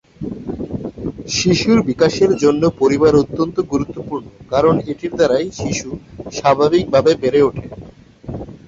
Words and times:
শিশুর 1.29 1.79
বিকাশের 1.89 2.31
জন্য 2.43 2.63
পরিবার 2.79 3.13
অত্যন্ত 3.15 3.55
গুরুত্বপূর্ণ 3.71 4.27
কারণ 4.51 4.75
এটির 4.91 5.13
দ্বারাই 5.15 5.47
শিশু 5.59 5.89
স্বাভাবিকভাবে 6.31 7.11
বেড়ে 7.21 7.41
উঠে। 7.49 7.65